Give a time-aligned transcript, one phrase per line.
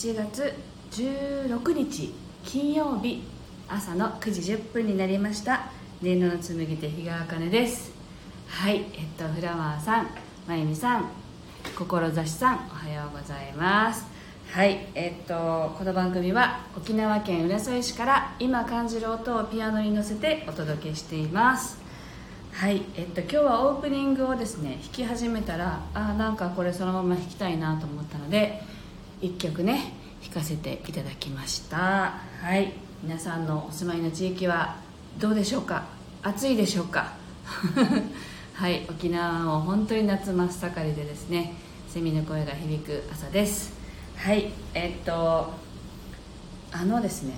[0.00, 0.54] 7月
[0.92, 3.22] 16日金曜日
[3.68, 5.66] 朝の9時10分になりました。
[6.00, 7.92] 年度の紡ぎ手日川茜です。
[8.48, 8.84] はいえっ
[9.18, 10.06] とフラワーさん
[10.48, 11.10] まゆみさん
[11.76, 14.06] 志さんおはようございます。
[14.50, 21.78] はいえっとこの番組は沖縄県浦添市から今感じる音をピアノに乗せてお届けしています。
[22.54, 28.62] はいえっと今日はオープニングをですね弾き始めたらあなんかこれそのまま弾きたいなと思ったので
[29.20, 29.92] 1曲ね
[30.22, 32.20] 弾かせていただきました。
[32.42, 32.72] はい。
[33.02, 34.76] 皆さんのお住まいの地域は
[35.18, 35.84] どうでしょうか？
[36.22, 37.12] 暑いでしょうか？
[38.54, 38.86] はい。
[38.88, 41.54] 沖縄も本当に夏真っ盛りでですね
[41.88, 43.72] セミの声が響く朝です。
[44.16, 44.50] はい。
[44.74, 45.52] えっと
[46.72, 47.34] あのですね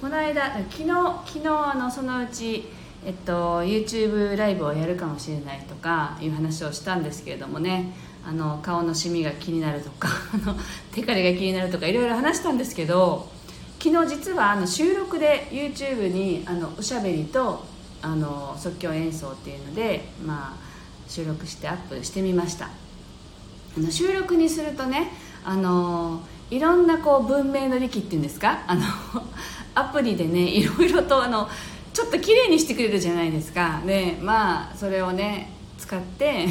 [0.00, 0.86] この間昨日
[1.26, 2.68] 昨日あのそのうち
[3.04, 7.92] えっと、YouTube ライブをやるかもしれないとかいう話をしたんですけれどもね
[8.28, 10.56] あの顔のシミが気になるとか あの
[10.92, 13.30] テカリが気になるとかいろいろ話したんですけど
[13.78, 17.64] 昨日実はあの収録で YouTube にあのおしゃべりと
[18.02, 22.66] あの即興演奏っていうので、まあ、収録してアップしてみました。
[22.66, 25.12] あの収録にするとね
[25.44, 26.20] あの
[26.50, 28.64] いろんなこう文明の利器っていうんですか？
[28.66, 28.82] あの
[29.76, 31.48] アプリでねいろいろとあの
[31.92, 33.80] ちょっと綺麗にしてくれるじゃないですか。
[33.86, 36.48] でまあそれをね使って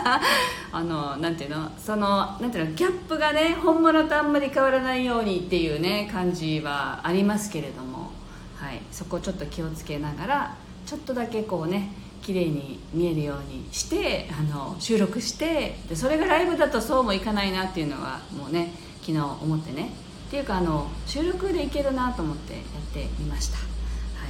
[0.72, 8.10] あのなんていうのそのなんていうのギャップがね本物とあんまり変わらないようにっていうね感じはありますけれども、
[8.56, 10.56] はい、そこちょっと気をつけながら
[10.86, 19.90] ちょっとだけこうね綺麗に見えるようにしてあの収録してでそれがライブだとそうもいかないなっていうのはもうね昨日思ってね。
[20.28, 22.62] っていうかあの収録でいけるなと思ってやっ
[22.94, 23.56] てみました。
[23.56, 23.62] は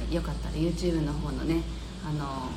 [0.09, 0.15] い。
[0.15, 1.61] よかったら YouTube の方のね
[2.03, 2.49] あの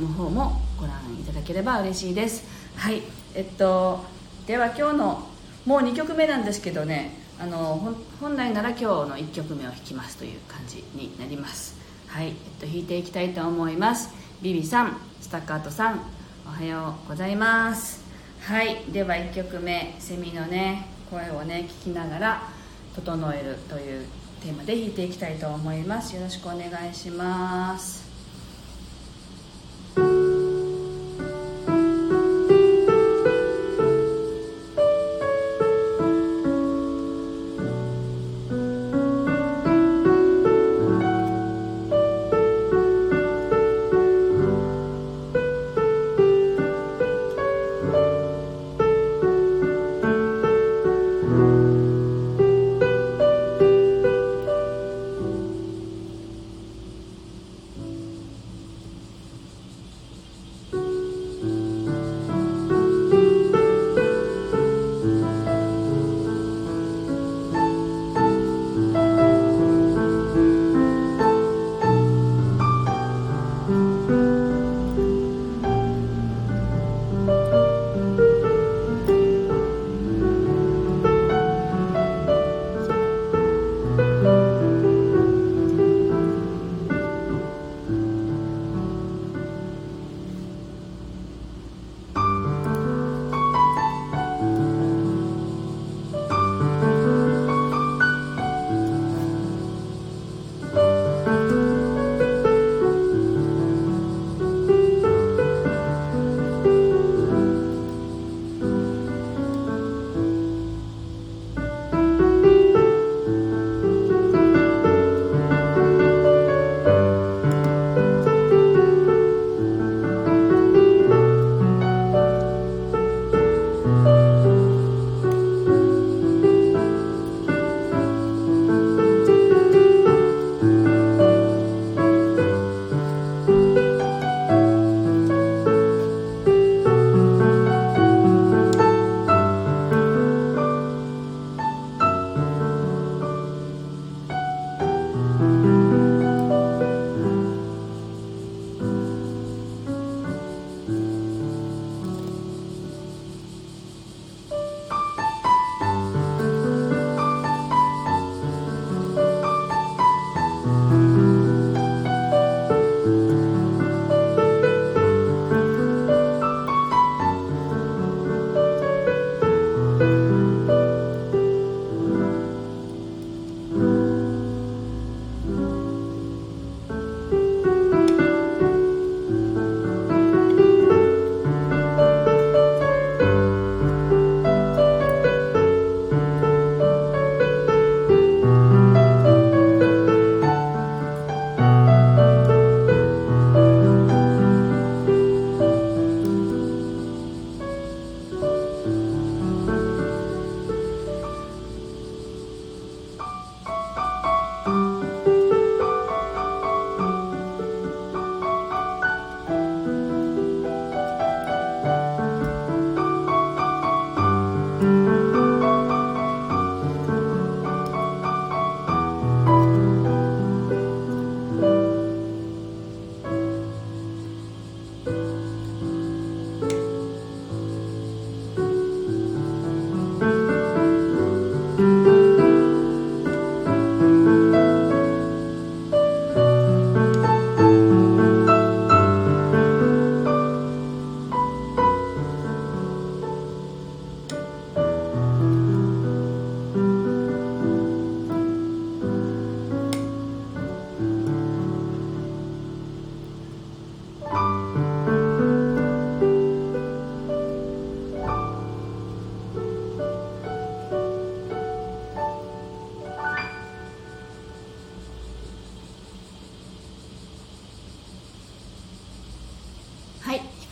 [0.00, 2.44] の方もご覧いただければ嬉しいです。
[2.76, 3.02] はい
[3.34, 4.04] えっと
[4.46, 5.28] では今日の
[5.66, 11.78] もう2曲目なんですけどねあの本来なら今日の1曲目を弾きますという感じになります。
[12.06, 14.10] はい、えっと、弾いていきたいと思います。
[14.42, 16.00] ビビさんスタッカートさん
[16.46, 18.04] おはようございます。
[18.42, 22.42] はいでは1曲目セミのね声をね聞きながら
[22.94, 24.06] 整えるという
[24.42, 26.16] テーマで弾いていきたいと思います。
[26.16, 28.09] よろしくお願いします。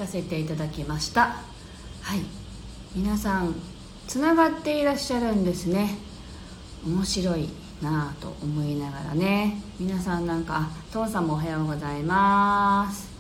[0.09, 1.37] せていただきました。
[2.03, 2.21] はい。
[2.97, 3.55] 皆さん
[4.07, 5.99] つながっていらっしゃるんですね。
[6.87, 7.50] 面白い
[7.83, 9.61] なぁと思いながらね。
[9.79, 13.11] 皆さんなんかあトンさんもおはようございます。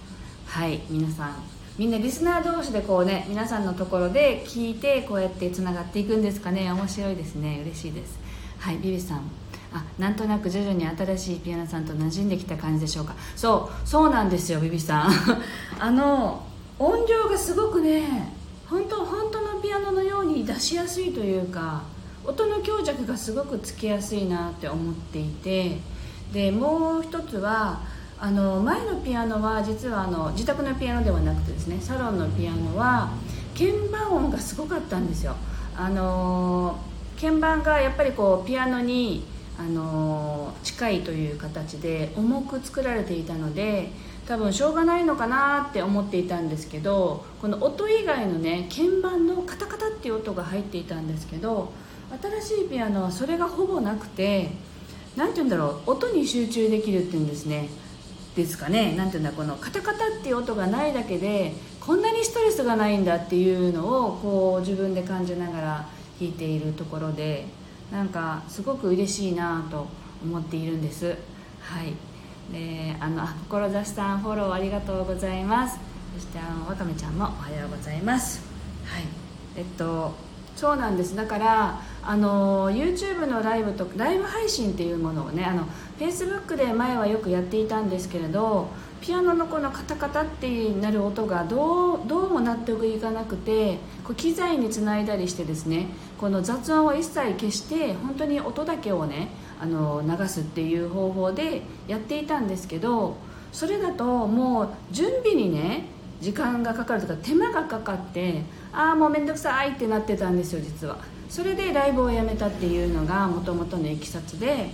[0.46, 0.80] はい。
[0.88, 1.34] 皆さん
[1.76, 6.72] みんなリスナー同士でこうね皆さんのところで聞いてこうやってつながっていくんですかね。
[6.72, 7.60] 面白いですね。
[7.62, 8.18] 嬉しいです。
[8.58, 8.78] はい。
[8.78, 9.30] ビビさん。
[9.72, 13.14] あなんとなく徐々に新しいピアノさんと馴染んできた感じでしょうか。
[13.36, 15.12] そうそうなんですよビビさん。
[15.78, 16.47] あの
[16.78, 18.32] 音量がすごくね
[18.68, 21.82] 本当本当のピアノのように出しやすいというか
[22.24, 25.78] 音の強弱がすごくつけやすいなって思っていて
[26.32, 27.80] でもう一つは
[28.20, 33.10] あの前のピアノは実はあの自宅のピアノではなくてですねサロンのピアノは
[33.56, 35.34] 鍵盤音がすごかったんですよ。
[35.76, 36.78] あの
[37.20, 39.24] 鍵盤がやっぱりこうピアノに
[39.58, 43.90] あの近いという形で重く作られていたので
[44.28, 51.72] 多分しょうがないのかなって思っていたんですけどこの音以外のね鍵盤のカタカタっていう音が入っていたんですけど
[52.42, 54.50] 新しいピアノはそれがほぼなくて
[55.16, 57.70] 何て言うんだろう音に集中できるっていうんですね。
[58.36, 58.94] ですかね。
[58.96, 65.88] 何て言うんだこのカタカタっていう音がないだけでこんなにストレスがないんだっていうのをこう自分で感じながら
[66.20, 67.46] 弾いているところで
[67.90, 69.86] なんかすごく嬉しいなと
[70.22, 71.16] 思っているんです。
[71.60, 71.94] はい。
[72.52, 75.78] であの志さんフォローありがとうございます。
[76.14, 78.42] そしてあのわかめちゃんもおはようございます。
[78.84, 79.04] はい。
[79.56, 80.12] えっと
[80.56, 81.14] そうなんです。
[81.14, 85.66] だからあの YouTube のライブとライブ配信っていうものをねあの
[85.98, 88.68] Facebook で前はよくやっていたんですけれど
[89.00, 95.88] ピアノのこのカタカタってなる音がどうどうも納得いかなくてこう機材につないだりしてですね
[96.18, 99.28] この雑音を一切消して本当に音だけをね
[99.60, 103.16] あの流すっていう方法でやっていたんですけど
[103.52, 105.86] それだともう準備にね
[106.20, 110.98] 時間がかかるとか手間がかかってああもう面倒くさいってなってたんですよ実は。
[111.28, 114.70] それでライブをやめたっていうのがもともとのいきさつで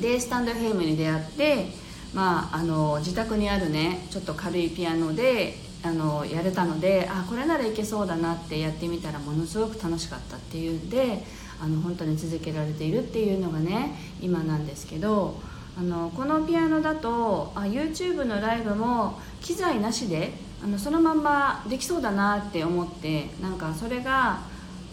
[0.00, 1.66] でスタンドヘイムに出会って
[2.14, 11.22] まああの自宅にあるねちょっと軽いピアノであのやれたのであこれならいけそうだなってやってみたらものすごく楽しかったっていうんで
[11.60, 15.40] あの本当に続けられているっていうのがね今なんですけど
[15.76, 20.32] あのこのピアノだとあ YouTube のライブも機材なしで
[20.62, 24.40] あのそのまんまできそうだなって思ってなんかそれが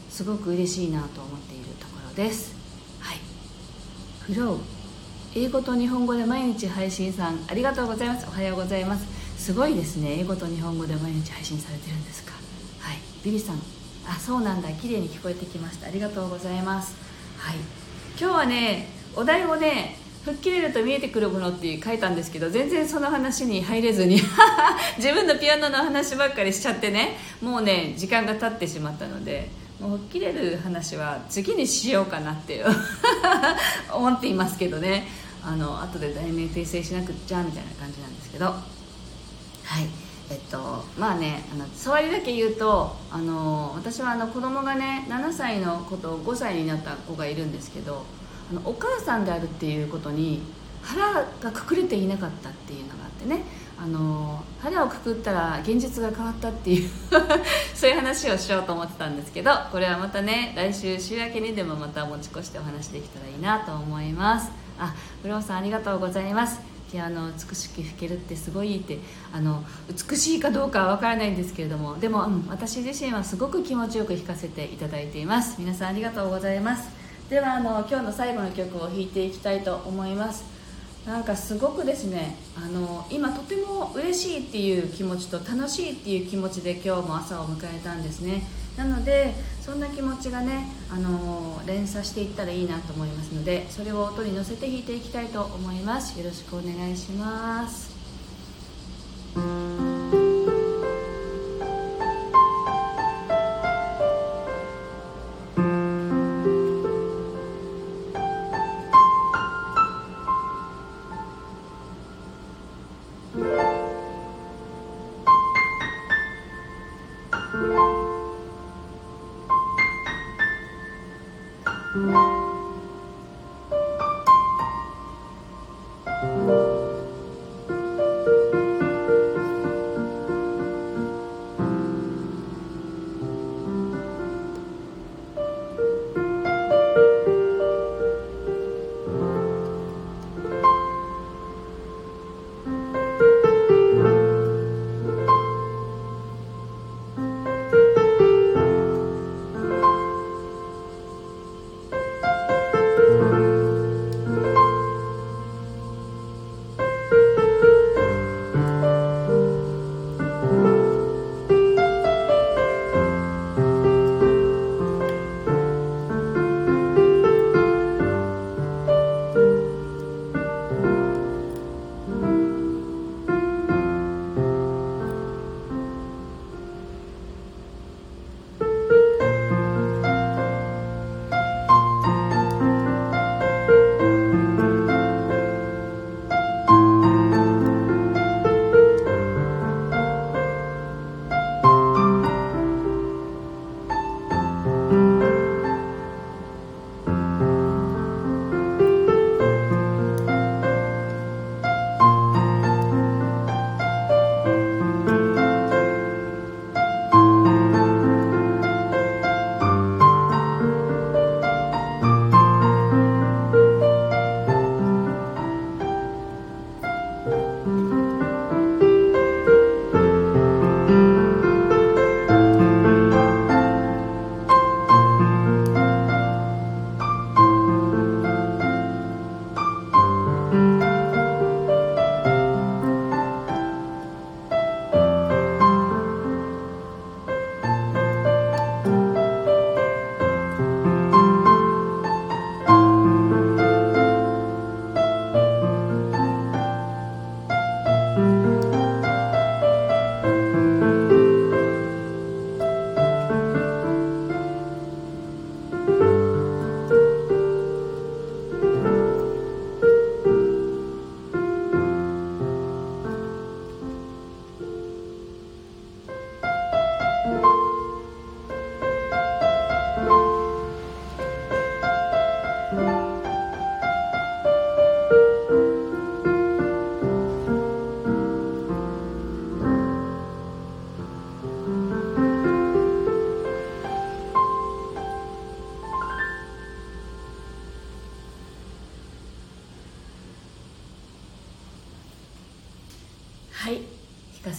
[0.10, 2.54] すごく嬉しいなと思っているところです。
[3.00, 3.18] はい。
[4.20, 4.60] フロー。
[5.34, 8.28] 英語と日本語で毎日配信さんありがとうございます。
[8.28, 9.06] おはようございます。
[9.38, 10.20] すごいですね。
[10.20, 12.34] 英語と日本語で毎日配信されてるんですか。
[12.80, 12.98] はい。
[13.24, 13.81] ビリさん。
[14.08, 14.70] あそうなんだ。
[14.74, 15.88] 綺麗に聞こえてきました。
[15.88, 16.96] ありがとうございます。
[17.38, 17.56] はい。
[18.20, 24.22] 今日はねお題をね吹っ切れると見えてくるものって書いたんですけど全然その話に入れずに
[24.98, 32.64] 自分のピアノの話ばっかりしちゃってねもうね時間が経ってしまったのでもう吹っ切れる話は次にしようかなって
[33.92, 35.08] 思っていますけどね。
[35.44, 38.46] あの後で題名訂正しなくっちゃみたいな感じなんですけど。
[38.46, 40.11] はい。
[40.30, 48.06] えっとまあねあの触りだけ言うとあの私はあの子供がね7歳の子と5歳になった子がいるんですけど
[48.52, 50.42] あのお母さんであるっていうことに
[50.82, 53.62] 腹がくくれていなかったっていうのがあってね。
[53.82, 56.90] あの腹をくくったら現実が変わったっていう
[57.74, 64.52] そういう話をしようと思ってたんですけどこれはまたね来週週明けにでもまた持ち越してお話できたらいいなと思います。
[64.78, 66.71] あフローさんありがとうございます。
[66.92, 69.00] ピアノ美しく弾けるってすごいって
[69.32, 75.56] あの美しいかどうかは分からないんですけれどもでも、うん、私自身はすごく気持ちよく弾かせていただいています。
[75.60, 76.90] 皆さんありがとうございます。
[77.30, 80.44] ではあの今日の最後の曲を弾いていきたいと思います。
[81.06, 88.44] なんかすごくですねあの今とても嬉しいっていう気持ちと楽しいっていう気持ちで今日も朝を迎えたんですね。
[88.78, 96.18] なのでそんな気持ちがね、あの連鎖していったらいいなと思いますのでそれを音に乗せて弾いていきたいと思います。
[96.20, 97.92] よろしくお願いします。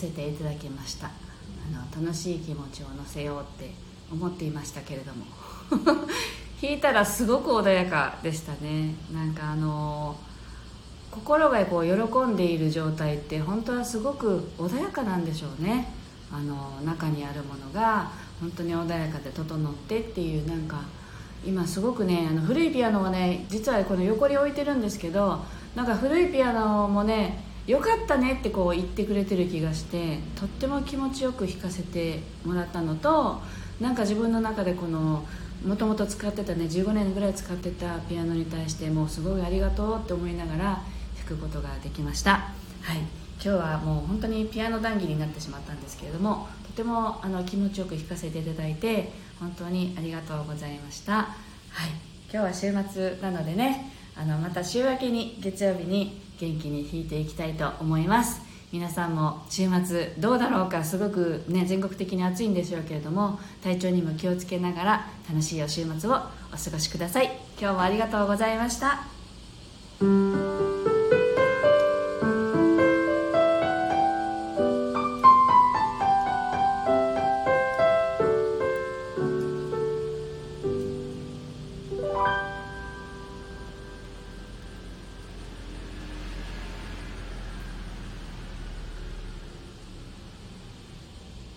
[0.03, 1.07] せていただきました。
[1.07, 1.11] あ
[2.01, 3.71] の楽しい気持ちを乗せようって
[4.11, 5.25] 思っていましたけれども。
[6.61, 8.95] 弾いたらすごく穏やかでしたね。
[9.13, 10.17] なんかあの
[11.11, 15.93] 心がこう喜んでいる状態って本当はすごく穏やかなんでしょうね。
[16.33, 18.11] あの中にあるものが
[18.41, 20.83] 本当に穏やかで整ってっていうなんか
[21.45, 25.45] 今すごくねあの古いピアノはね実はこの横に置いてるんですけど
[25.77, 33.41] なんか古いピアノもねよかったねってこう言ってくれてる気がしてとっても気持ちよく弾かせてもらったのと
[33.81, 35.25] なんか自分の中でこの
[35.65, 40.83] もともと使ってたね15年ぐらい使ってたピアノに対してもうすごいありがとうって思いながら
[41.17, 42.33] 弾くことができました。
[42.33, 42.99] はい。
[43.45, 51.15] 今日はもう本当にピアノ談義になってしまったんですけれどもとてもあの気持ちよく弾かせていただいて本当にありがとうございました。
[51.15, 51.33] はい。
[52.33, 58.43] 今日は週末なのでねあのまた週明けに月曜日に元気に弾いていきたいと思います。
[58.73, 67.27] 皆さんも週末どうだろうかすごくね全国的に暑いんでしょうけれども体調にも気をつけながら楽しいお週末をお過ごしください。
[67.61, 69.05] 今日もありがとうございました。